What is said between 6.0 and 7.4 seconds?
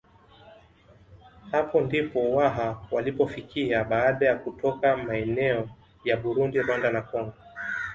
ya Burundi Rwanda na Kongo